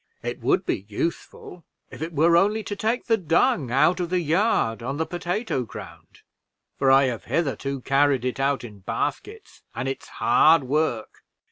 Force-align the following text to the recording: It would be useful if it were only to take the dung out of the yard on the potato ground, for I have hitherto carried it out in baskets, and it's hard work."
It 0.23 0.39
would 0.41 0.65
be 0.65 0.87
useful 0.89 1.63
if 1.91 2.01
it 2.01 2.11
were 2.11 2.35
only 2.35 2.63
to 2.63 2.75
take 2.75 3.05
the 3.05 3.17
dung 3.17 3.69
out 3.69 3.99
of 3.99 4.09
the 4.09 4.19
yard 4.19 4.81
on 4.81 4.97
the 4.97 5.05
potato 5.05 5.61
ground, 5.61 6.21
for 6.75 6.89
I 6.89 7.03
have 7.03 7.25
hitherto 7.25 7.81
carried 7.81 8.25
it 8.25 8.39
out 8.39 8.63
in 8.63 8.79
baskets, 8.79 9.61
and 9.75 9.87
it's 9.87 10.07
hard 10.07 10.63
work." 10.63 11.19